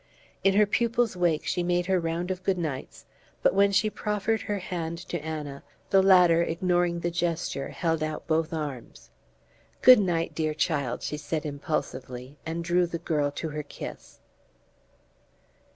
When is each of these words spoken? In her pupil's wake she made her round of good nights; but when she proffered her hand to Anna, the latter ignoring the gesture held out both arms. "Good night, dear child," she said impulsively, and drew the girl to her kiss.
In 0.43 0.55
her 0.55 0.65
pupil's 0.65 1.15
wake 1.15 1.45
she 1.45 1.61
made 1.61 1.85
her 1.85 1.99
round 1.99 2.31
of 2.31 2.41
good 2.41 2.57
nights; 2.57 3.05
but 3.43 3.53
when 3.53 3.71
she 3.71 3.87
proffered 3.87 4.41
her 4.41 4.57
hand 4.57 4.97
to 4.97 5.23
Anna, 5.23 5.61
the 5.91 6.01
latter 6.01 6.41
ignoring 6.41 7.01
the 7.01 7.11
gesture 7.11 7.67
held 7.69 8.01
out 8.01 8.25
both 8.25 8.51
arms. 8.51 9.11
"Good 9.83 9.99
night, 9.99 10.33
dear 10.33 10.55
child," 10.55 11.03
she 11.03 11.17
said 11.17 11.45
impulsively, 11.45 12.35
and 12.47 12.63
drew 12.63 12.87
the 12.87 12.97
girl 12.97 13.29
to 13.33 13.49
her 13.49 13.61
kiss. 13.61 14.17